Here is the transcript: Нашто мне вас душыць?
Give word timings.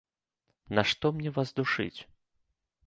Нашто 0.79 1.05
мне 1.19 1.33
вас 1.37 1.49
душыць? 1.61 1.99